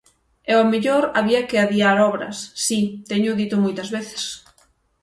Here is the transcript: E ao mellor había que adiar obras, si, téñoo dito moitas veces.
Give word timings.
E 0.49 0.51
ao 0.55 0.65
mellor 0.73 1.03
había 1.19 1.41
que 1.49 1.57
adiar 1.59 1.97
obras, 2.09 2.37
si, 2.65 2.79
téñoo 3.09 3.37
dito 3.41 3.55
moitas 3.63 3.89
veces. 3.97 4.23